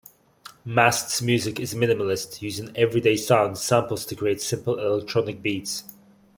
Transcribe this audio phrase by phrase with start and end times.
[0.65, 5.83] Mast's music is minimalist, using everyday sounds samples to create simple electronic beats.